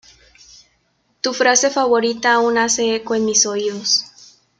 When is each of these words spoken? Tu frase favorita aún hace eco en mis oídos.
Tu 1.21 1.31
frase 1.31 1.69
favorita 1.69 2.33
aún 2.33 2.57
hace 2.57 2.95
eco 2.95 3.13
en 3.13 3.23
mis 3.25 3.45
oídos. 3.45 4.07